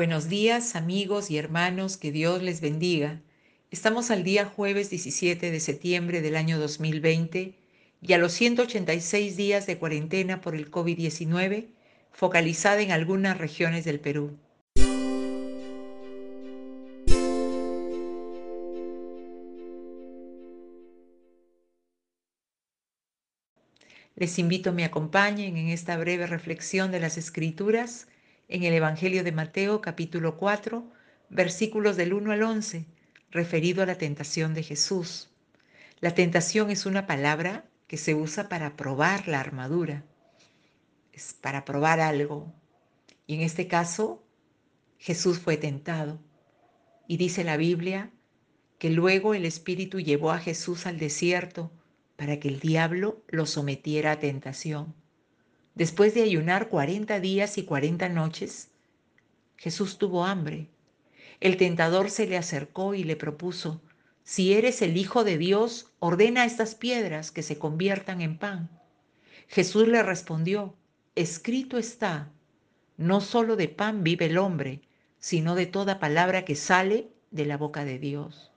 Buenos 0.00 0.30
días 0.30 0.76
amigos 0.76 1.30
y 1.30 1.36
hermanos, 1.36 1.98
que 1.98 2.10
Dios 2.10 2.42
les 2.42 2.62
bendiga. 2.62 3.20
Estamos 3.70 4.10
al 4.10 4.24
día 4.24 4.46
jueves 4.46 4.88
17 4.88 5.50
de 5.50 5.60
septiembre 5.60 6.22
del 6.22 6.36
año 6.36 6.58
2020 6.58 7.52
y 8.00 8.12
a 8.14 8.16
los 8.16 8.32
186 8.32 9.36
días 9.36 9.66
de 9.66 9.76
cuarentena 9.76 10.40
por 10.40 10.54
el 10.54 10.70
COVID-19 10.70 11.66
focalizada 12.12 12.80
en 12.80 12.92
algunas 12.92 13.36
regiones 13.36 13.84
del 13.84 14.00
Perú. 14.00 14.38
Les 24.16 24.38
invito 24.38 24.70
a 24.70 24.72
me 24.72 24.86
acompañen 24.86 25.58
en 25.58 25.68
esta 25.68 25.98
breve 25.98 26.26
reflexión 26.26 26.90
de 26.90 27.00
las 27.00 27.18
Escrituras 27.18 28.06
en 28.50 28.64
el 28.64 28.74
Evangelio 28.74 29.22
de 29.22 29.30
Mateo 29.30 29.80
capítulo 29.80 30.36
4, 30.36 30.84
versículos 31.28 31.96
del 31.96 32.12
1 32.12 32.32
al 32.32 32.42
11, 32.42 32.84
referido 33.30 33.80
a 33.80 33.86
la 33.86 33.94
tentación 33.94 34.54
de 34.54 34.64
Jesús. 34.64 35.30
La 36.00 36.16
tentación 36.16 36.68
es 36.68 36.84
una 36.84 37.06
palabra 37.06 37.64
que 37.86 37.96
se 37.96 38.16
usa 38.16 38.48
para 38.48 38.76
probar 38.76 39.28
la 39.28 39.38
armadura, 39.38 40.04
es 41.12 41.32
para 41.40 41.64
probar 41.64 42.00
algo. 42.00 42.52
Y 43.28 43.36
en 43.36 43.42
este 43.42 43.68
caso, 43.68 44.20
Jesús 44.98 45.38
fue 45.38 45.56
tentado. 45.56 46.18
Y 47.06 47.18
dice 47.18 47.44
la 47.44 47.56
Biblia 47.56 48.10
que 48.80 48.90
luego 48.90 49.34
el 49.34 49.44
Espíritu 49.44 50.00
llevó 50.00 50.32
a 50.32 50.40
Jesús 50.40 50.86
al 50.86 50.98
desierto 50.98 51.70
para 52.16 52.40
que 52.40 52.48
el 52.48 52.58
diablo 52.58 53.22
lo 53.28 53.46
sometiera 53.46 54.10
a 54.10 54.18
tentación. 54.18 54.99
Después 55.80 56.12
de 56.12 56.22
ayunar 56.22 56.68
40 56.68 57.20
días 57.20 57.56
y 57.56 57.62
40 57.62 58.10
noches, 58.10 58.68
Jesús 59.56 59.96
tuvo 59.96 60.26
hambre. 60.26 60.68
El 61.40 61.56
tentador 61.56 62.10
se 62.10 62.26
le 62.26 62.36
acercó 62.36 62.92
y 62.92 63.02
le 63.02 63.16
propuso, 63.16 63.80
si 64.22 64.52
eres 64.52 64.82
el 64.82 64.98
Hijo 64.98 65.24
de 65.24 65.38
Dios, 65.38 65.86
ordena 65.98 66.44
estas 66.44 66.74
piedras 66.74 67.30
que 67.30 67.42
se 67.42 67.56
conviertan 67.56 68.20
en 68.20 68.36
pan. 68.36 68.68
Jesús 69.48 69.88
le 69.88 70.02
respondió, 70.02 70.74
escrito 71.14 71.78
está, 71.78 72.30
no 72.98 73.22
solo 73.22 73.56
de 73.56 73.68
pan 73.68 74.04
vive 74.04 74.26
el 74.26 74.36
hombre, 74.36 74.82
sino 75.18 75.54
de 75.54 75.64
toda 75.64 75.98
palabra 75.98 76.44
que 76.44 76.56
sale 76.56 77.08
de 77.30 77.46
la 77.46 77.56
boca 77.56 77.86
de 77.86 77.98
Dios. 77.98 78.52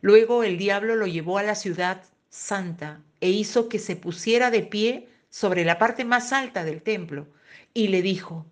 Luego 0.00 0.44
el 0.44 0.56
diablo 0.56 0.96
lo 0.96 1.06
llevó 1.06 1.36
a 1.36 1.42
la 1.42 1.56
ciudad 1.56 2.04
santa 2.30 3.02
e 3.20 3.28
hizo 3.28 3.68
que 3.68 3.78
se 3.78 3.96
pusiera 3.96 4.50
de 4.50 4.62
pie 4.62 5.11
sobre 5.32 5.64
la 5.64 5.78
parte 5.78 6.04
más 6.04 6.30
alta 6.34 6.62
del 6.62 6.82
templo 6.82 7.26
y 7.72 7.88
le 7.88 8.02
dijo, 8.02 8.44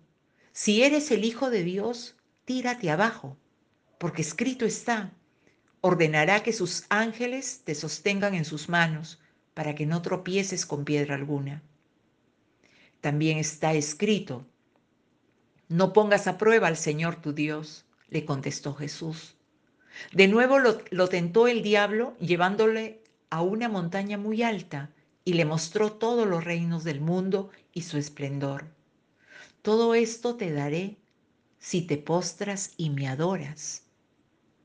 si 0.51 0.81
eres 0.81 1.11
el 1.11 1.23
Hijo 1.23 1.51
de 1.51 1.63
Dios, 1.63 2.15
tírate 2.43 2.89
abajo, 2.89 3.37
porque 3.99 4.23
escrito 4.23 4.65
está, 4.65 5.13
ordenará 5.81 6.41
que 6.41 6.51
sus 6.51 6.85
ángeles 6.89 7.61
te 7.65 7.75
sostengan 7.75 8.33
en 8.33 8.45
sus 8.45 8.67
manos 8.67 9.21
para 9.53 9.75
que 9.75 9.85
no 9.85 10.01
tropieces 10.01 10.65
con 10.65 10.83
piedra 10.83 11.13
alguna. 11.13 11.61
También 12.99 13.37
está 13.37 13.73
escrito, 13.73 14.47
no 15.69 15.93
pongas 15.93 16.25
a 16.25 16.39
prueba 16.39 16.67
al 16.67 16.77
Señor 16.77 17.21
tu 17.21 17.31
Dios, 17.31 17.85
le 18.09 18.25
contestó 18.25 18.73
Jesús. 18.73 19.35
De 20.13 20.27
nuevo 20.27 20.57
lo, 20.57 21.07
tentó 21.09 21.47
el 21.47 21.61
diablo 21.61 22.17
llevándole 22.17 23.03
a 23.29 23.43
una 23.43 23.69
montaña 23.69 24.17
muy 24.17 24.41
alta 24.41 24.89
y 25.23 25.33
le 25.33 25.45
mostró 25.45 25.91
todos 25.91 26.27
los 26.27 26.43
reinos 26.43 26.83
del 26.83 27.01
mundo 27.01 27.51
y 27.73 27.83
su 27.83 27.97
esplendor. 27.97 28.65
Todo 29.61 29.93
esto 29.93 30.35
te 30.35 30.51
daré 30.51 30.97
si 31.59 31.81
te 31.81 31.97
postras 31.97 32.73
y 32.77 32.89
me 32.89 33.07
adoras. 33.07 33.83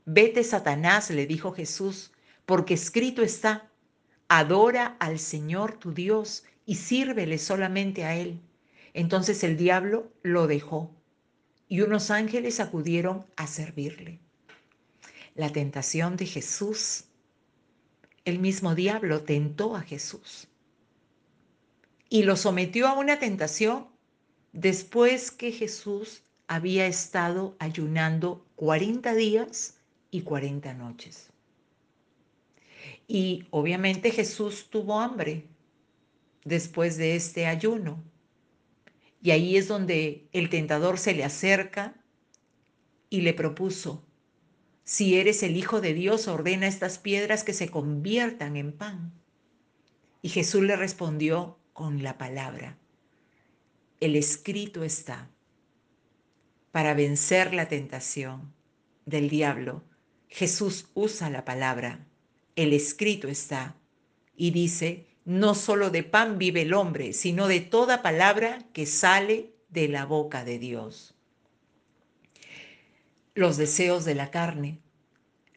Vete, 0.05 0.43
Satanás, 0.43 1.09
le 1.11 1.27
dijo 1.27 1.51
Jesús, 1.51 2.11
porque 2.45 2.73
escrito 2.73 3.21
está, 3.21 3.69
adora 4.29 4.97
al 4.99 5.19
Señor 5.19 5.77
tu 5.77 5.93
Dios 5.93 6.43
y 6.65 6.75
sírvele 6.75 7.37
solamente 7.37 8.03
a 8.03 8.15
Él. 8.15 8.41
Entonces 8.93 9.43
el 9.43 9.57
diablo 9.57 10.11
lo 10.23 10.47
dejó 10.47 10.91
y 11.69 11.81
unos 11.81 12.09
ángeles 12.09 12.59
acudieron 12.59 13.25
a 13.35 13.45
servirle. 13.45 14.19
La 15.35 15.51
tentación 15.51 16.17
de 16.17 16.25
Jesús 16.25 17.03
el 18.27 18.39
mismo 18.39 18.75
diablo 18.75 19.21
tentó 19.23 19.77
a 19.77 19.81
Jesús 19.81 20.46
y 22.09 22.23
lo 22.23 22.35
sometió 22.35 22.87
a 22.87 22.93
una 22.93 23.19
tentación 23.19 23.87
después 24.53 25.31
que 25.31 25.51
Jesús 25.51 26.23
había 26.47 26.87
estado 26.87 27.55
ayunando 27.59 28.45
40 28.55 29.13
días 29.13 29.77
y 30.11 30.21
40 30.21 30.73
noches. 30.73 31.29
Y 33.07 33.45
obviamente 33.51 34.11
Jesús 34.11 34.67
tuvo 34.69 34.99
hambre 34.99 35.45
después 36.43 36.97
de 36.97 37.15
este 37.15 37.45
ayuno. 37.45 38.03
Y 39.21 39.31
ahí 39.31 39.57
es 39.57 39.67
donde 39.67 40.27
el 40.31 40.49
tentador 40.49 40.97
se 40.99 41.13
le 41.13 41.23
acerca 41.23 41.95
y 43.09 43.21
le 43.21 43.33
propuso, 43.33 44.03
si 44.83 45.17
eres 45.17 45.43
el 45.43 45.57
Hijo 45.57 45.81
de 45.81 45.93
Dios, 45.93 46.29
ordena 46.29 46.67
estas 46.67 46.97
piedras 46.97 47.43
que 47.43 47.51
se 47.51 47.69
conviertan 47.69 48.55
en 48.55 48.71
pan. 48.71 49.11
Y 50.21 50.29
Jesús 50.29 50.63
le 50.63 50.77
respondió 50.77 51.57
con 51.77 52.01
la 52.01 52.17
palabra. 52.17 52.75
El 53.99 54.15
escrito 54.15 54.83
está. 54.83 55.29
Para 56.71 56.95
vencer 56.95 57.53
la 57.53 57.67
tentación 57.67 58.51
del 59.05 59.29
diablo, 59.29 59.83
Jesús 60.27 60.89
usa 60.95 61.29
la 61.29 61.45
palabra. 61.45 62.03
El 62.55 62.73
escrito 62.73 63.27
está. 63.27 63.75
Y 64.35 64.49
dice, 64.49 65.05
no 65.23 65.53
solo 65.53 65.91
de 65.91 66.01
pan 66.01 66.39
vive 66.39 66.63
el 66.63 66.73
hombre, 66.73 67.13
sino 67.13 67.47
de 67.47 67.59
toda 67.59 68.01
palabra 68.01 68.65
que 68.73 68.87
sale 68.87 69.53
de 69.69 69.87
la 69.87 70.05
boca 70.05 70.43
de 70.43 70.57
Dios 70.57 71.13
los 73.35 73.55
deseos 73.55 74.03
de 74.03 74.15
la 74.15 74.31
carne. 74.31 74.79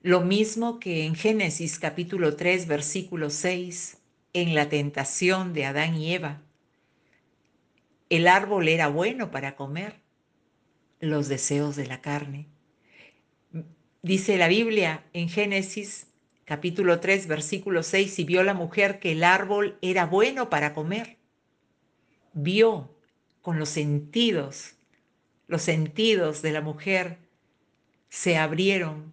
Lo 0.03 0.20
mismo 0.20 0.78
que 0.80 1.06
en 1.06 1.14
Génesis 1.14 1.78
capítulo 1.78 2.36
3, 2.36 2.66
versículo 2.66 3.30
6, 3.30 4.00
en 4.32 4.54
la 4.54 4.68
tentación 4.68 5.52
de 5.52 5.64
Adán 5.64 5.96
y 5.96 6.14
Eva. 6.14 6.42
El 8.08 8.28
árbol 8.28 8.68
era 8.68 8.88
bueno 8.88 9.30
para 9.30 9.56
comer, 9.56 10.00
los 11.00 11.28
deseos 11.28 11.76
de 11.76 11.86
la 11.86 12.00
carne. 12.00 12.46
Dice 14.02 14.36
la 14.36 14.48
Biblia 14.48 15.04
en 15.12 15.28
Génesis 15.28 16.06
capítulo 16.44 17.00
3, 17.00 17.26
versículo 17.26 17.82
6, 17.82 18.18
y 18.18 18.24
vio 18.24 18.42
la 18.42 18.54
mujer 18.54 18.98
que 18.98 19.12
el 19.12 19.24
árbol 19.24 19.78
era 19.82 20.06
bueno 20.06 20.50
para 20.50 20.74
comer. 20.74 21.18
Vio 22.32 22.97
con 23.42 23.58
los 23.58 23.68
sentidos, 23.68 24.74
los 25.47 25.62
sentidos 25.62 26.42
de 26.42 26.52
la 26.52 26.60
mujer 26.60 27.18
se 28.08 28.36
abrieron 28.36 29.12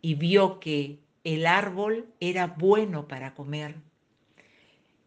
y 0.00 0.14
vio 0.14 0.60
que 0.60 0.98
el 1.24 1.46
árbol 1.46 2.12
era 2.20 2.46
bueno 2.46 3.06
para 3.06 3.34
comer 3.34 3.87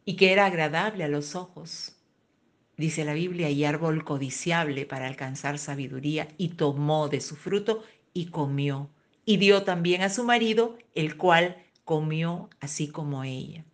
y 0.06 0.16
que 0.16 0.32
era 0.32 0.46
agradable 0.46 1.04
a 1.04 1.08
los 1.08 1.36
ojos. 1.36 1.96
Dice 2.78 3.06
la 3.06 3.14
Biblia, 3.14 3.50
y 3.50 3.64
árbol 3.66 4.04
codiciable 4.04 4.86
para 4.86 5.08
alcanzar 5.08 5.60
sabiduría, 5.60 6.28
y 6.38 6.50
tomó 6.50 7.10
de 7.10 7.22
su 7.22 7.36
fruto 7.36 7.84
y 8.14 8.28
comió, 8.28 8.90
y 9.26 9.38
dio 9.38 9.64
también 9.64 10.02
a 10.02 10.10
su 10.10 10.24
marido, 10.24 10.78
el 10.96 11.18
cual 11.18 11.64
comió 11.86 12.50
así 12.60 12.88
como 12.88 13.24
ella. 13.24 13.66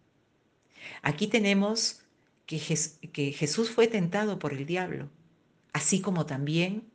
Aquí 1.01 1.27
tenemos 1.27 2.01
que, 2.45 2.59
Jesús 2.59 3.69
fue 3.69 3.87
tentado 3.87 4.39
por 4.39 4.53
el 4.53 4.65
diablo, 4.65 5.09
así 5.73 6.01
como 6.01 6.25
también 6.25 6.89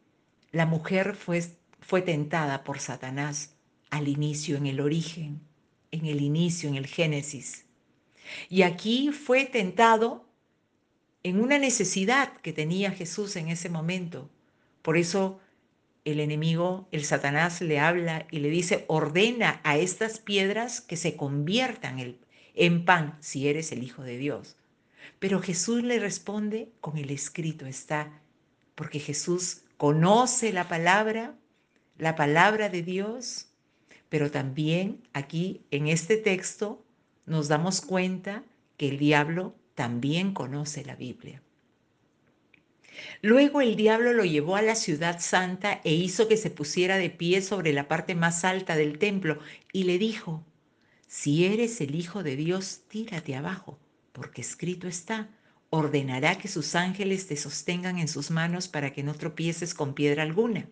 la 0.50 0.66
mujer 0.66 1.14
fue 1.14 1.42
fue 1.82 2.00
tentada 2.00 2.64
por 2.64 2.78
Satanás 2.78 3.54
al 3.90 4.08
inicio, 4.08 4.56
en 4.56 4.66
el 4.66 4.80
origen, 4.80 5.42
en 5.90 6.06
el 6.06 6.22
inicio, 6.22 6.68
en 6.68 6.76
el 6.76 6.86
Génesis. 6.86 7.66
Y 8.48 8.62
aquí 8.62 9.10
fue 9.10 9.44
tentado 9.44 10.24
en 11.22 11.40
una 11.40 11.58
necesidad 11.58 12.32
que 12.38 12.52
tenía 12.52 12.90
Jesús 12.90 13.36
en 13.36 13.48
ese 13.48 13.68
momento. 13.68 14.28
Por 14.82 14.96
eso 14.96 15.40
el 16.04 16.20
enemigo, 16.20 16.88
el 16.90 17.04
Satanás, 17.04 17.60
le 17.60 17.78
habla 17.78 18.26
y 18.30 18.40
le 18.40 18.50
dice, 18.50 18.84
ordena 18.88 19.60
a 19.62 19.76
estas 19.76 20.18
piedras 20.18 20.80
que 20.80 20.96
se 20.96 21.16
conviertan 21.16 22.16
en 22.54 22.84
pan 22.84 23.16
si 23.20 23.48
eres 23.48 23.70
el 23.72 23.82
Hijo 23.82 24.02
de 24.02 24.18
Dios. 24.18 24.56
Pero 25.18 25.40
Jesús 25.40 25.82
le 25.82 25.98
responde 25.98 26.70
con 26.80 26.98
el 26.98 27.10
escrito 27.10 27.66
está, 27.66 28.20
porque 28.74 28.98
Jesús 28.98 29.62
conoce 29.76 30.52
la 30.52 30.68
palabra 30.68 31.36
la 32.02 32.16
palabra 32.16 32.68
de 32.68 32.82
Dios, 32.82 33.46
pero 34.08 34.30
también 34.30 35.06
aquí 35.12 35.62
en 35.70 35.86
este 35.86 36.16
texto 36.16 36.84
nos 37.26 37.48
damos 37.48 37.80
cuenta 37.80 38.44
que 38.76 38.88
el 38.88 38.98
diablo 38.98 39.54
también 39.74 40.34
conoce 40.34 40.84
la 40.84 40.96
Biblia. 40.96 41.42
Luego 43.22 43.60
el 43.60 43.76
diablo 43.76 44.12
lo 44.12 44.24
llevó 44.24 44.56
a 44.56 44.62
la 44.62 44.74
ciudad 44.74 45.20
santa 45.20 45.80
e 45.84 45.94
hizo 45.94 46.28
que 46.28 46.36
se 46.36 46.50
pusiera 46.50 46.98
de 46.98 47.10
pie 47.10 47.42
sobre 47.42 47.72
la 47.72 47.88
parte 47.88 48.14
más 48.14 48.44
alta 48.44 48.76
del 48.76 48.98
templo 48.98 49.38
y 49.72 49.84
le 49.84 49.98
dijo, 49.98 50.44
si 51.06 51.44
eres 51.44 51.80
el 51.80 51.94
Hijo 51.94 52.22
de 52.22 52.36
Dios, 52.36 52.82
tírate 52.88 53.34
abajo, 53.34 53.78
porque 54.12 54.40
escrito 54.40 54.88
está, 54.88 55.28
ordenará 55.70 56.38
que 56.38 56.48
sus 56.48 56.74
ángeles 56.74 57.26
te 57.26 57.36
sostengan 57.36 57.98
en 57.98 58.08
sus 58.08 58.30
manos 58.30 58.68
para 58.68 58.92
que 58.92 59.02
no 59.02 59.14
tropieces 59.14 59.74
con 59.74 59.94
piedra 59.94 60.22
alguna. 60.22 60.68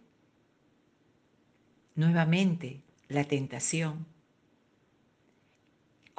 Nuevamente, 1.94 2.82
la 3.08 3.24
tentación, 3.24 4.06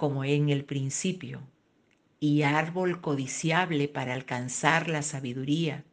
como 0.01 0.24
en 0.24 0.50
el 0.50 0.65
principio, 0.65 1.48
y 2.19 2.42
árbol 2.42 3.01
codiciable 3.01 3.88
para 3.88 4.15
alcanzar 4.15 4.89
la 4.89 5.03
sabiduría. 5.03 5.86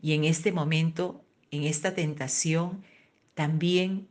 Y 0.00 0.14
en 0.14 0.24
este 0.24 0.52
momento, 0.52 1.22
en 1.50 1.64
esta 1.64 1.94
tentación, 1.94 2.82
también 3.34 4.08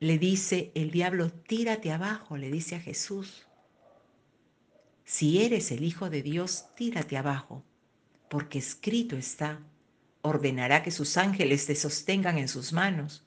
le 0.00 0.18
dice 0.18 0.72
el 0.74 0.90
diablo, 0.90 1.30
tírate 1.30 1.92
abajo, 1.92 2.36
le 2.36 2.50
dice 2.50 2.74
a 2.74 2.80
Jesús. 2.80 3.46
Si 5.04 5.44
eres 5.44 5.70
el 5.70 5.84
Hijo 5.84 6.10
de 6.10 6.22
Dios, 6.22 6.64
tírate 6.74 7.16
abajo, 7.16 7.62
porque 8.28 8.58
escrito 8.58 9.16
está, 9.16 9.60
ordenará 10.22 10.82
que 10.82 10.90
sus 10.90 11.16
ángeles 11.18 11.66
te 11.66 11.76
sostengan 11.76 12.36
en 12.36 12.48
sus 12.48 12.72
manos. 12.72 13.24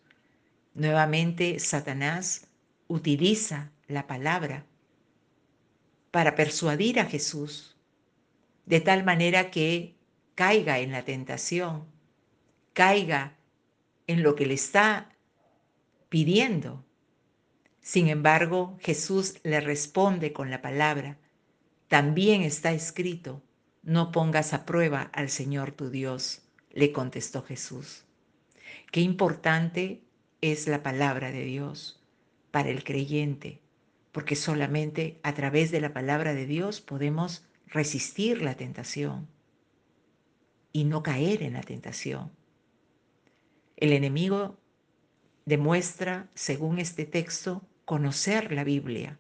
Nuevamente, 0.73 1.59
Satanás 1.59 2.49
utiliza 2.89 3.71
la 3.87 4.05
palabra 4.05 4.65
para 6.15 6.33
persuadir 6.33 7.01
a 7.01 7.06
Jesús, 7.07 7.75
de 8.65 8.79
tal 8.79 9.03
manera 9.03 9.51
que 9.51 9.97
caiga 10.33 10.79
en 10.79 10.94
la 10.94 11.03
tentación, 11.03 11.83
caiga 12.71 13.35
en 14.07 14.23
lo 14.23 14.33
que 14.33 14.45
le 14.45 14.53
está 14.53 15.13
pidiendo. 16.07 16.85
Sin 17.81 18.07
embargo, 18.07 18.77
Jesús 18.79 19.41
le 19.44 19.59
responde 19.59 20.31
con 20.31 20.50
la 20.50 20.62
palabra, 20.62 21.17
también 21.89 22.44
está 22.44 22.71
escrito, 22.71 23.44
no 23.83 24.13
pongas 24.13 24.53
a 24.53 24.65
prueba 24.65 25.09
al 25.12 25.29
Señor 25.29 25.73
tu 25.73 25.89
Dios, 25.89 26.44
le 26.71 26.94
contestó 26.94 27.44
Jesús. 27.44 28.06
Qué 28.89 29.01
importante 29.01 30.01
es 30.39 30.69
la 30.69 30.81
palabra 30.81 31.33
de 31.33 31.44
Dios 31.44 32.01
para 32.51 32.69
el 32.69 32.85
creyente, 32.85 33.64
porque 34.15 34.38
solamente 34.38 35.19
a 35.23 35.33
través 35.33 35.71
de 35.71 35.81
la 35.81 35.91
palabra 35.91 36.33
de 36.33 36.45
Dios 36.45 36.79
podemos 36.79 37.44
resistir 37.67 38.41
la 38.41 38.56
tentación 38.56 39.27
y 40.71 40.85
no 40.85 41.03
caer 41.03 41.44
en 41.44 41.51
la 41.51 41.59
tentación. 41.59 42.31
El 43.75 43.91
enemigo 43.91 44.57
demuestra, 45.44 46.29
según 46.33 46.79
este 46.79 47.03
texto, 47.03 47.62
conocer 47.83 48.53
la 48.53 48.63
Biblia 48.63 49.19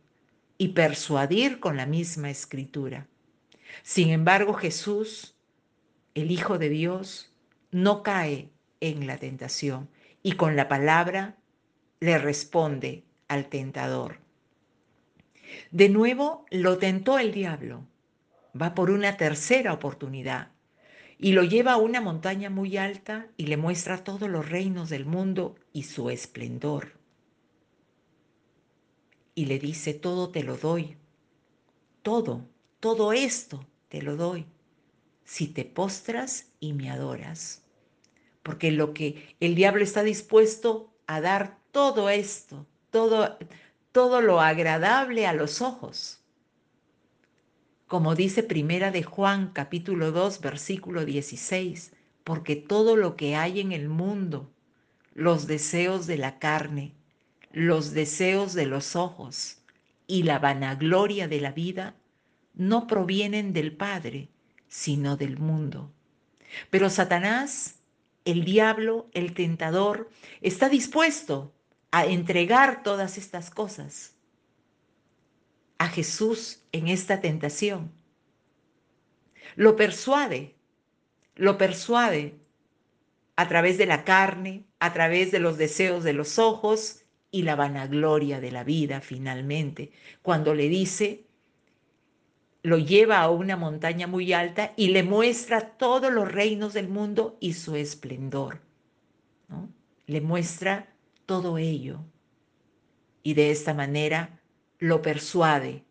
y 0.57 0.69
persuadir 0.69 1.59
con 1.59 1.75
la 1.75 1.85
misma 1.85 2.29
escritura. 2.29 3.05
Sin 3.83 4.11
embargo, 4.11 4.53
Jesús, 4.53 5.35
el 6.13 6.31
Hijo 6.31 6.57
de 6.57 6.69
Dios, 6.69 7.33
no 7.69 8.01
cae 8.01 8.49
en 8.79 9.07
la 9.07 9.17
tentación 9.17 9.89
y 10.23 10.37
con 10.37 10.55
la 10.55 10.69
palabra 10.69 11.35
le 11.99 12.17
responde 12.17 13.03
al 13.27 13.49
tentador. 13.49 14.23
De 15.71 15.89
nuevo 15.89 16.45
lo 16.51 16.77
tentó 16.77 17.19
el 17.19 17.31
diablo. 17.31 17.85
Va 18.59 18.73
por 18.73 18.91
una 18.91 19.17
tercera 19.17 19.73
oportunidad 19.73 20.51
y 21.17 21.31
lo 21.31 21.43
lleva 21.43 21.73
a 21.73 21.77
una 21.77 22.01
montaña 22.01 22.49
muy 22.49 22.77
alta 22.77 23.27
y 23.37 23.47
le 23.47 23.57
muestra 23.57 24.03
todos 24.03 24.29
los 24.29 24.49
reinos 24.49 24.89
del 24.89 25.05
mundo 25.05 25.55
y 25.71 25.83
su 25.83 26.09
esplendor. 26.09 26.99
Y 29.33 29.45
le 29.45 29.59
dice, 29.59 29.93
todo 29.93 30.29
te 30.29 30.43
lo 30.43 30.57
doy, 30.57 30.97
todo, 32.01 32.47
todo 32.79 33.13
esto 33.13 33.65
te 33.89 34.01
lo 34.01 34.15
doy, 34.15 34.45
si 35.23 35.47
te 35.47 35.65
postras 35.65 36.51
y 36.59 36.73
me 36.73 36.89
adoras. 36.89 37.63
Porque 38.43 38.71
lo 38.71 38.93
que 38.93 39.35
el 39.39 39.55
diablo 39.55 39.83
está 39.83 40.03
dispuesto 40.03 40.93
a 41.07 41.19
dar 41.19 41.59
todo 41.71 42.09
esto, 42.09 42.65
todo, 42.91 43.37
todo 43.95 44.19
lo 44.19 44.41
agradable 44.41 45.25
a 45.25 45.31
los 45.31 45.61
ojos 45.61 46.19
como 47.87 48.13
dice 48.13 48.43
Primera 48.43 48.91
de 48.91 49.03
Juan 49.03 49.51
capítulo 49.53 50.11
2 50.11 50.41
versículo 50.41 51.05
16, 51.05 51.93
porque 52.25 52.57
todo 52.57 52.97
lo 52.97 53.15
que 53.15 53.37
hay 53.37 53.61
en 53.61 53.71
el 53.71 53.87
mundo, 53.87 54.51
los 55.13 55.47
deseos 55.47 56.07
de 56.07 56.17
la 56.17 56.39
carne, 56.39 56.91
los 57.53 57.93
deseos 57.93 58.53
de 58.53 58.65
los 58.65 58.97
ojos 58.97 59.59
y 60.07 60.23
la 60.23 60.39
vanagloria 60.39 61.29
de 61.29 61.39
la 61.39 61.53
vida, 61.53 61.95
no 62.53 62.87
provienen 62.87 63.53
del 63.53 63.71
Padre, 63.71 64.27
sino 64.67 65.15
del 65.15 65.37
mundo. 65.37 65.89
Pero 66.69 66.89
Satanás, 66.89 67.75
el 68.25 68.43
diablo, 68.43 69.07
el 69.13 69.33
tentador, 69.33 70.09
está 70.41 70.67
dispuesto 70.67 71.54
a 71.95 72.05
entregar 72.07 72.83
todas 72.83 73.17
estas 73.17 73.49
cosas 73.49 74.17
a 75.77 75.87
Jesús 75.87 76.61
en 76.73 76.89
esta 76.89 77.21
tentación. 77.21 77.89
Lo 79.55 79.77
persuade, 79.77 80.55
lo 81.35 81.57
persuade 81.57 82.37
a 83.37 83.47
través 83.47 83.77
de 83.77 83.85
la 83.85 84.03
carne, 84.03 84.65
a 84.79 84.91
través 84.91 85.31
de 85.31 85.39
los 85.39 85.57
deseos 85.57 86.03
de 86.03 86.11
los 86.11 86.37
ojos 86.37 87.05
y 87.31 87.43
la 87.43 87.55
vanagloria 87.55 88.41
de 88.41 88.51
la 88.51 88.65
vida 88.65 88.99
finalmente, 88.99 89.93
cuando 90.21 90.53
le 90.53 90.67
dice, 90.67 91.23
lo 92.61 92.77
lleva 92.77 93.21
a 93.21 93.29
una 93.29 93.55
montaña 93.55 94.05
muy 94.05 94.33
alta 94.33 94.73
y 94.75 94.89
le 94.89 95.03
muestra 95.03 95.77
todos 95.77 96.11
los 96.11 96.29
reinos 96.29 96.73
del 96.73 96.89
mundo 96.89 97.37
y 97.39 97.53
su 97.53 97.77
esplendor. 97.77 98.59
Le 100.07 100.19
muestra 100.19 100.94
todo 101.25 101.57
ello. 101.57 101.99
Y 103.23 103.33
de 103.33 103.51
esta 103.51 103.73
manera 103.73 104.39
lo 104.79 105.01
persuade 105.01 105.83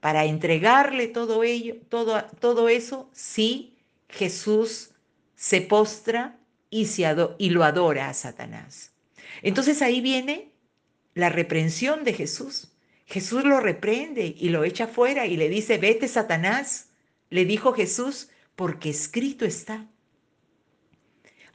para 0.00 0.24
entregarle 0.24 1.08
todo 1.08 1.44
ello, 1.44 1.76
todo, 1.88 2.24
todo 2.40 2.68
eso, 2.68 3.08
si 3.12 3.76
Jesús 4.08 4.90
se 5.34 5.60
postra 5.60 6.38
y, 6.70 6.86
se 6.86 7.04
y 7.38 7.50
lo 7.50 7.64
adora 7.64 8.08
a 8.08 8.14
Satanás. 8.14 8.92
Entonces 9.42 9.82
ahí 9.82 10.00
viene 10.00 10.52
la 11.14 11.28
reprensión 11.28 12.04
de 12.04 12.14
Jesús. 12.14 12.72
Jesús 13.06 13.44
lo 13.44 13.60
reprende 13.60 14.34
y 14.38 14.48
lo 14.48 14.64
echa 14.64 14.86
fuera 14.86 15.26
y 15.26 15.36
le 15.36 15.48
dice, 15.48 15.78
vete 15.78 16.08
Satanás, 16.08 16.90
le 17.28 17.44
dijo 17.44 17.72
Jesús, 17.72 18.28
porque 18.56 18.90
escrito 18.90 19.44
está. 19.44 19.86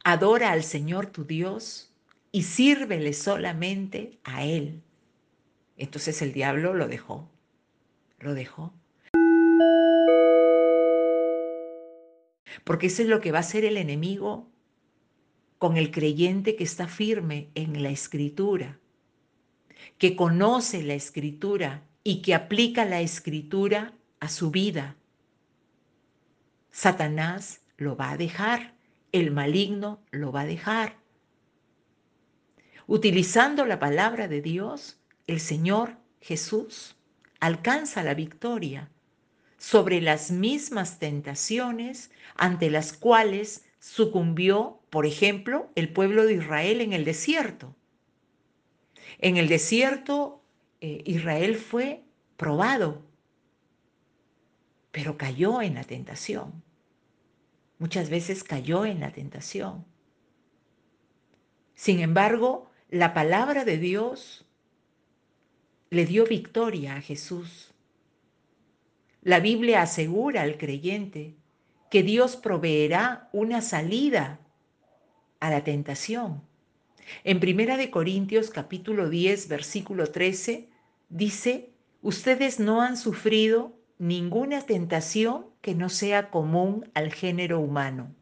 Adora 0.03 0.51
al 0.51 0.63
Señor 0.63 1.07
tu 1.07 1.23
Dios 1.23 1.94
y 2.35 2.43
sírvele 2.43 3.13
solamente 3.13 4.19
a 4.25 4.43
Él. 4.43 4.81
Entonces 5.77 6.21
el 6.21 6.33
diablo 6.33 6.73
lo 6.73 6.89
dejó, 6.89 7.29
lo 8.19 8.33
dejó. 8.33 8.73
Porque 12.65 12.87
eso 12.87 13.03
es 13.03 13.07
lo 13.07 13.21
que 13.21 13.31
va 13.31 13.37
a 13.37 13.39
hacer 13.39 13.63
el 13.63 13.77
enemigo 13.77 14.49
con 15.59 15.77
el 15.77 15.91
creyente 15.91 16.57
que 16.57 16.65
está 16.65 16.89
firme 16.89 17.51
en 17.55 17.81
la 17.81 17.89
escritura, 17.89 18.79
que 19.97 20.17
conoce 20.17 20.83
la 20.83 20.95
escritura 20.95 21.87
y 22.03 22.21
que 22.21 22.33
aplica 22.33 22.83
la 22.83 22.99
escritura 22.99 23.93
a 24.19 24.27
su 24.27 24.51
vida. 24.51 24.97
Satanás 26.69 27.61
lo 27.77 27.95
va 27.95 28.11
a 28.11 28.17
dejar, 28.17 28.75
el 29.13 29.31
maligno 29.31 30.01
lo 30.11 30.33
va 30.33 30.41
a 30.41 30.45
dejar. 30.45 31.04
Utilizando 32.87 33.65
la 33.65 33.79
palabra 33.79 34.27
de 34.27 34.41
Dios, 34.41 34.99
el 35.25 35.39
Señor 35.39 35.97
Jesús 36.21 36.95
alcanza 37.39 38.03
la 38.03 38.13
victoria 38.13 38.91
sobre 39.57 40.01
las 40.01 40.29
mismas 40.29 40.99
tentaciones 40.99 42.11
ante 42.35 42.69
las 42.69 42.93
cuales 42.93 43.65
sucumbió, 43.79 44.81
por 44.91 45.07
ejemplo, 45.07 45.71
el 45.73 45.91
pueblo 45.91 46.25
de 46.25 46.35
Israel 46.35 46.81
en 46.81 46.93
el 46.93 47.05
desierto. 47.05 47.75
En 49.17 49.37
el 49.37 49.47
desierto 49.47 50.43
eh, 50.81 51.01
Israel 51.05 51.55
fue 51.55 52.03
probado, 52.37 53.03
pero 54.91 55.17
cayó 55.17 55.63
en 55.63 55.73
la 55.75 55.83
tentación. 55.83 56.63
Muchas 57.79 58.11
veces 58.11 58.43
cayó 58.43 58.85
en 58.85 58.99
la 58.99 59.11
tentación. 59.11 59.85
Sin 61.73 61.99
embargo, 61.99 62.69
la 62.95 63.13
palabra 63.13 63.65
de 63.65 63.77
Dios 63.77 64.45
le 65.89 66.05
dio 66.05 66.25
victoria 66.25 66.95
a 66.95 67.01
Jesús. 67.01 67.73
La 69.21 69.41
Biblia 69.41 69.81
asegura 69.81 70.43
al 70.43 70.57
creyente 70.57 71.35
que 71.91 72.03
Dios 72.03 72.37
proveerá 72.37 73.27
una 73.33 73.61
salida 73.61 74.39
a 75.41 75.49
la 75.49 75.65
tentación. 75.65 76.41
En 77.25 77.41
Primera 77.41 77.75
de 77.75 77.91
Corintios 77.91 78.49
capítulo 78.49 79.09
10, 79.09 79.49
versículo 79.49 80.07
13 80.07 80.69
dice, 81.09 81.73
"Ustedes 82.01 82.61
no 82.61 82.81
han 82.81 82.95
sufrido 82.95 83.77
ninguna 83.97 84.61
tentación 84.61 85.47
que 85.59 85.75
no 85.75 85.89
sea 85.89 86.29
común 86.29 86.89
al 86.93 87.11
género 87.11 87.59
humano, 87.59 88.15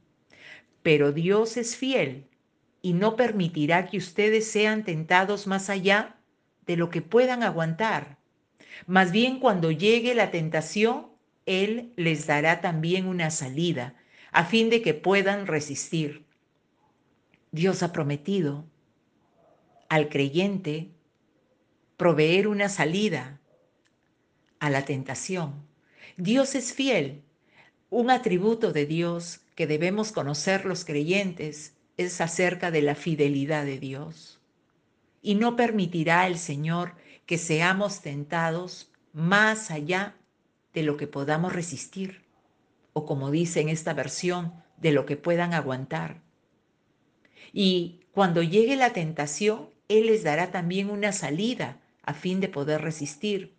pero 0.81 1.11
Dios 1.11 1.57
es 1.57 1.77
fiel 1.77 2.27
y 2.83 2.93
no 2.93 3.15
permitirá 3.15 3.87
que 3.87 3.97
ustedes 3.97 4.51
sean 4.51 4.83
tentados 4.83 5.47
más 5.47 5.69
allá 5.69 6.17
de 6.67 6.75
lo 6.75 6.89
que 6.89 7.01
puedan 7.01 7.41
aguantar. 7.41 8.19
Más 8.85 9.13
bien 9.13 9.39
cuando 9.39 9.71
llegue 9.71 10.13
la 10.13 10.31
tentación, 10.31 11.07
Él 11.45 11.93
les 11.95 12.27
dará 12.27 12.59
también 12.59 13.07
una 13.07 13.31
salida, 13.31 13.95
a 14.33 14.43
fin 14.43 14.69
de 14.69 14.81
que 14.81 14.93
puedan 14.93 15.47
resistir. 15.47 16.25
Dios 17.51 17.83
ha 17.83 17.93
prometido 17.93 18.65
al 19.87 20.09
creyente 20.09 20.91
proveer 21.95 22.47
una 22.47 22.67
salida 22.67 23.39
a 24.59 24.69
la 24.69 24.83
tentación. 24.83 25.65
Dios 26.17 26.53
es 26.53 26.73
fiel. 26.73 27.23
Un 27.89 28.11
atributo 28.11 28.73
de 28.73 28.85
Dios 28.85 29.39
que 29.55 29.67
debemos 29.67 30.11
conocer 30.11 30.65
los 30.65 30.83
creyentes 30.83 31.77
es 31.97 32.21
acerca 32.21 32.71
de 32.71 32.81
la 32.81 32.95
fidelidad 32.95 33.65
de 33.65 33.79
Dios. 33.79 34.39
Y 35.21 35.35
no 35.35 35.55
permitirá 35.55 36.27
el 36.27 36.37
Señor 36.37 36.95
que 37.25 37.37
seamos 37.37 38.01
tentados 38.01 38.91
más 39.13 39.71
allá 39.71 40.15
de 40.73 40.83
lo 40.83 40.97
que 40.97 41.07
podamos 41.07 41.53
resistir, 41.53 42.25
o 42.93 43.05
como 43.05 43.31
dice 43.31 43.61
en 43.61 43.69
esta 43.69 43.93
versión, 43.93 44.53
de 44.77 44.91
lo 44.91 45.05
que 45.05 45.15
puedan 45.17 45.53
aguantar. 45.53 46.21
Y 47.53 48.01
cuando 48.11 48.43
llegue 48.43 48.75
la 48.75 48.91
tentación, 48.91 49.69
Él 49.87 50.07
les 50.07 50.23
dará 50.23 50.51
también 50.51 50.89
una 50.89 51.11
salida 51.11 51.79
a 52.01 52.13
fin 52.13 52.39
de 52.39 52.49
poder 52.49 52.81
resistir. 52.81 53.55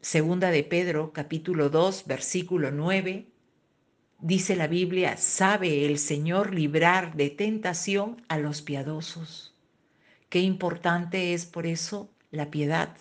Segunda 0.00 0.50
de 0.50 0.64
Pedro, 0.64 1.12
capítulo 1.12 1.68
2, 1.70 2.06
versículo 2.06 2.72
9, 2.72 3.31
dice 4.22 4.56
la 4.56 4.68
Biblia, 4.68 5.16
sabe 5.16 5.84
el 5.84 5.98
Señor 5.98 6.54
librar 6.54 7.14
de 7.16 7.28
tentación 7.28 8.22
a 8.28 8.38
los 8.38 8.62
piadosos. 8.62 9.54
Qué 10.28 10.40
importante 10.40 11.34
es 11.34 11.44
por 11.44 11.66
eso 11.66 12.08
la 12.30 12.50
piedad 12.50 12.96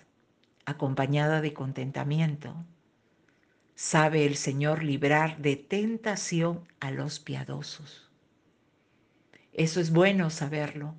acompañada 0.66 1.40
de 1.40 1.54
contentamiento. 1.54 2.56
Sabe 3.76 4.26
el 4.26 4.36
Señor 4.36 4.84
librar 4.84 5.38
de 5.38 5.56
tentación 5.56 6.68
a 6.80 6.92
los 6.92 7.20
piadosos. 7.20 8.10
Eso 9.54 9.80
es 9.80 9.92
bueno 9.92 10.30
saberlo, 10.30 10.96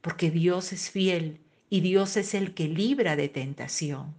porque 0.00 0.30
Dios 0.30 0.72
es 0.72 0.90
fiel 0.90 1.40
y 1.68 1.80
Dios 1.80 2.16
es 2.16 2.34
el 2.34 2.54
que 2.54 2.68
libra 2.68 3.16
de 3.16 3.28
tentación. 3.28 4.14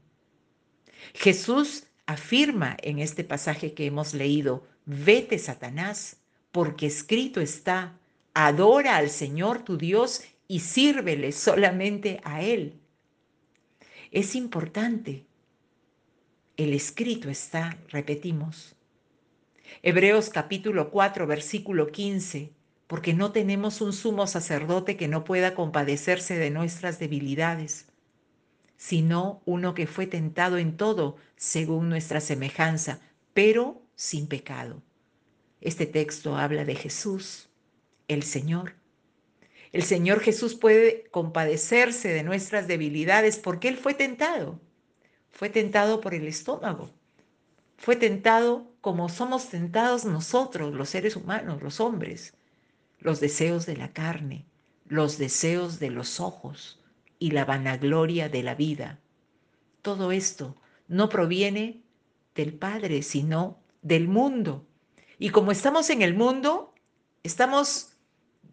Jesús 1.13 1.85
afirma 2.05 2.77
en 2.81 2.99
este 2.99 3.23
pasaje 3.23 3.73
que 3.73 3.85
hemos 3.85 4.13
leído, 4.13 4.67
vete 4.87 5.37
Satanás, 5.37 6.17
porque 6.51 6.87
escrito 6.87 7.39
está, 7.39 7.99
adora 8.33 8.97
al 8.97 9.11
Señor 9.11 9.63
tu 9.63 9.77
Dios 9.77 10.23
y 10.47 10.61
sírvele 10.61 11.31
solamente 11.31 12.19
a 12.23 12.41
Él. 12.41 12.79
Es 14.11 14.33
importante. 14.33 15.27
El 16.55 16.73
escrito 16.73 17.29
está, 17.29 17.77
repetimos. 17.89 18.75
Hebreos 19.83 20.29
capítulo 20.29 20.89
4, 20.89 21.27
versículo 21.27 21.91
15 21.91 22.57
porque 22.87 23.13
no 23.13 23.31
tenemos 23.33 23.81
un 23.81 23.93
sumo 23.93 24.27
sacerdote 24.27 24.95
que 24.95 25.09
no 25.09 25.25
pueda 25.25 25.53
compadecerse 25.53 26.37
de 26.37 26.49
nuestras 26.49 26.99
debilidades, 26.99 27.85
sino 28.77 29.41
uno 29.45 29.73
que 29.73 29.87
fue 29.87 30.07
tentado 30.07 30.57
en 30.57 30.77
todo 30.77 31.17
según 31.35 31.89
nuestra 31.89 32.21
semejanza, 32.21 33.01
pero 33.33 33.81
sin 33.97 34.27
pecado. 34.27 34.81
Este 35.59 35.85
texto 35.85 36.37
habla 36.37 36.63
de 36.63 36.75
Jesús, 36.75 37.49
el 38.07 38.23
Señor. 38.23 38.75
El 39.73 39.83
Señor 39.83 40.21
Jesús 40.21 40.55
puede 40.55 41.09
compadecerse 41.11 42.07
de 42.07 42.23
nuestras 42.23 42.69
debilidades 42.69 43.37
porque 43.37 43.67
Él 43.67 43.75
fue 43.75 43.93
tentado. 43.93 44.61
Fue 45.29 45.49
tentado 45.49 45.99
por 45.99 46.13
el 46.13 46.25
estómago. 46.25 46.89
Fue 47.75 47.97
tentado 47.97 48.71
como 48.79 49.09
somos 49.09 49.49
tentados 49.49 50.05
nosotros, 50.05 50.73
los 50.73 50.87
seres 50.87 51.17
humanos, 51.17 51.61
los 51.61 51.81
hombres 51.81 52.33
los 52.99 53.19
deseos 53.19 53.65
de 53.65 53.77
la 53.77 53.93
carne, 53.93 54.45
los 54.87 55.17
deseos 55.17 55.79
de 55.79 55.89
los 55.89 56.19
ojos 56.19 56.79
y 57.19 57.31
la 57.31 57.45
vanagloria 57.45 58.29
de 58.29 58.43
la 58.43 58.55
vida. 58.55 58.99
Todo 59.81 60.11
esto 60.11 60.55
no 60.87 61.09
proviene 61.09 61.81
del 62.35 62.53
Padre, 62.53 63.03
sino 63.03 63.59
del 63.87 64.07
mundo. 64.07 64.67
Y 65.17 65.29
como 65.29 65.51
estamos 65.51 65.89
en 65.89 66.01
el 66.01 66.13
mundo, 66.13 66.73
estamos, 67.23 67.93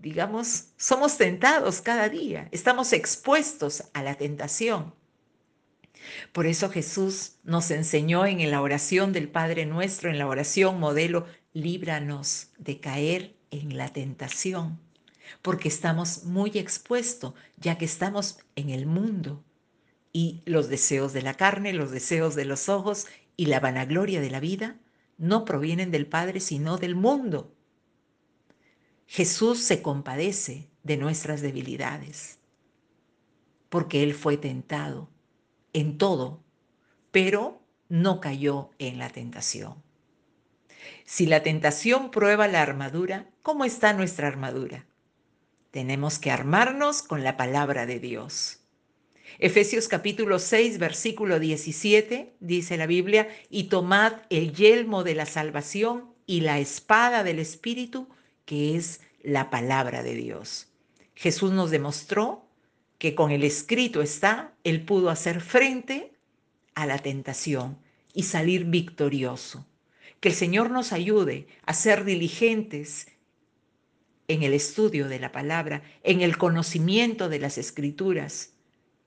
digamos, 0.01 0.69
somos 0.77 1.19
tentados 1.19 1.81
cada 1.81 2.09
día, 2.09 2.49
estamos 2.53 2.93
expuestos 2.93 3.85
a 3.93 4.03
la 4.03 4.15
tentación. 4.15 4.95
Por 6.33 6.47
eso 6.47 6.71
Jesús 6.71 7.37
nos 7.43 7.71
enseñó 7.71 8.27
en 8.27 8.51
la 8.51 8.63
oración 8.63 9.13
del 9.13 9.29
Padre 9.29 9.67
nuestro, 9.67 10.11
en 10.11 10.19
la 10.19 10.29
oración 10.29 10.79
modelo, 10.79 11.27
líbranos 11.53 12.49
de 12.59 12.79
caer 12.79 13.35
en 13.51 13.77
la 13.77 13.93
tentación, 13.93 14.79
porque 15.43 15.69
estamos 15.69 16.25
muy 16.25 16.51
expuestos, 16.55 17.35
ya 17.57 17.79
que 17.79 17.87
estamos 17.87 18.39
en 18.55 18.71
el 18.71 18.87
mundo 18.87 19.43
y 20.13 20.43
los 20.45 20.69
deseos 20.69 21.13
de 21.13 21.23
la 21.23 21.35
carne, 21.35 21.73
los 21.73 21.91
deseos 21.91 22.35
de 22.35 22.45
los 22.45 22.69
ojos 22.69 23.07
y 23.37 23.47
la 23.47 23.61
vanagloria 23.61 24.21
de 24.21 24.31
la 24.31 24.41
vida 24.41 24.77
no 25.19 25.45
provienen 25.45 25.91
del 25.91 26.07
Padre, 26.07 26.41
sino 26.41 26.77
del 26.77 26.95
mundo. 26.95 27.55
Jesús 29.07 29.61
se 29.61 29.83
compadece 29.83 30.69
de 30.83 30.97
nuestras 30.97 31.41
debilidades, 31.41 32.39
porque 33.69 34.03
Él 34.03 34.15
fue 34.15 34.37
tentado 34.37 35.11
en 35.73 35.99
todo, 35.99 36.43
pero 37.11 37.63
no 37.89 38.21
cayó 38.21 38.71
en 38.79 38.99
la 38.99 39.11
tentación. 39.11 39.83
Si 41.05 41.27
la 41.27 41.43
tentación 41.43 42.11
prueba 42.11 42.49
la 42.49 42.63
armadura, 42.63 43.31
¿cómo 43.43 43.65
está 43.65 43.93
nuestra 43.93 44.29
armadura? 44.29 44.87
Tenemos 45.71 46.19
que 46.19 46.31
armarnos 46.31 47.03
con 47.03 47.25
la 47.25 47.37
palabra 47.37 47.87
de 47.87 48.01
Dios. 48.01 48.64
Efesios 49.39 49.89
capítulo 49.89 50.39
6, 50.39 50.79
versículo 50.79 51.41
17, 51.41 52.35
dice 52.41 52.77
la 52.77 52.87
Biblia, 52.87 53.29
y 53.51 53.65
tomad 53.65 54.15
el 54.31 54.53
yelmo 54.53 55.03
de 55.03 55.15
la 55.15 55.27
salvación 55.27 56.15
y 56.27 56.41
la 56.41 56.59
espada 56.59 57.25
del 57.25 57.39
Espíritu, 57.39 58.09
que 58.45 58.77
es 58.77 59.01
la 59.23 59.51
palabra 59.51 60.03
de 60.03 60.15
Dios. 60.15 60.69
Jesús 61.15 61.53
nos 61.53 61.71
demostró 61.71 62.47
que 62.99 63.15
con 63.15 63.31
el 63.31 63.45
escrito 63.45 64.03
está, 64.03 64.55
Él 64.63 64.85
pudo 64.85 65.11
hacer 65.11 65.41
frente 65.41 66.13
a 66.75 66.87
la 66.87 66.99
tentación 66.99 67.79
y 68.13 68.25
salir 68.25 68.65
victorioso. 68.65 69.67
Que 70.21 70.29
el 70.29 70.35
Señor 70.35 70.71
nos 70.71 70.93
ayude 70.93 71.49
a 71.67 71.75
ser 71.75 72.05
diligentes 72.05 73.09
en 74.29 74.43
el 74.43 74.55
estudio 74.55 75.09
de 75.09 75.19
la 75.19 75.33
palabra, 75.33 75.83
en 76.03 76.23
el 76.23 76.39
conocimiento 76.39 77.29
de 77.29 77.41
las 77.41 77.59
escrituras 77.59 78.54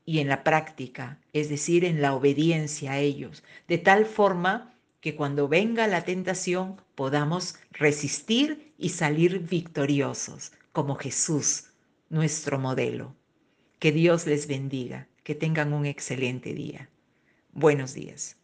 y 0.07 0.19
en 0.19 0.29
la 0.29 0.45
práctica, 0.45 1.19
es 1.33 1.49
decir, 1.49 1.83
en 1.83 2.01
la 2.01 2.15
obediencia 2.15 2.93
a 2.93 2.99
ellos, 2.99 3.43
de 3.67 3.77
tal 3.77 4.05
forma 4.05 4.73
que 5.01 5.17
cuando 5.17 5.49
venga 5.49 5.85
la 5.85 6.05
tentación 6.05 6.81
podamos 6.95 7.55
resistir 7.71 8.73
y 8.77 8.89
salir 8.89 9.39
victoriosos, 9.39 10.53
como 10.71 10.95
Jesús, 10.95 11.71
nuestro 12.09 12.57
modelo. 12.57 13.15
Que 13.79 13.91
Dios 13.91 14.25
les 14.25 14.47
bendiga, 14.47 15.09
que 15.23 15.35
tengan 15.35 15.73
un 15.73 15.85
excelente 15.85 16.53
día. 16.53 16.89
Buenos 17.51 17.93
días. 17.93 18.37